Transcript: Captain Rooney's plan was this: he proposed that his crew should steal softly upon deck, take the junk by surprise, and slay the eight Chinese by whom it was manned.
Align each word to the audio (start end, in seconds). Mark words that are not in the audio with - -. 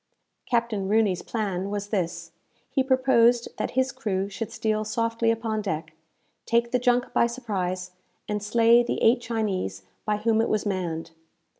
Captain 0.49 0.89
Rooney's 0.89 1.21
plan 1.21 1.69
was 1.69 1.89
this: 1.89 2.31
he 2.71 2.81
proposed 2.81 3.49
that 3.57 3.77
his 3.77 3.91
crew 3.91 4.27
should 4.29 4.51
steal 4.51 4.83
softly 4.83 5.29
upon 5.29 5.61
deck, 5.61 5.93
take 6.47 6.71
the 6.71 6.79
junk 6.79 7.13
by 7.13 7.27
surprise, 7.27 7.91
and 8.27 8.41
slay 8.41 8.81
the 8.81 8.97
eight 9.03 9.21
Chinese 9.21 9.83
by 10.03 10.17
whom 10.17 10.41
it 10.41 10.49
was 10.49 10.65
manned. 10.65 11.11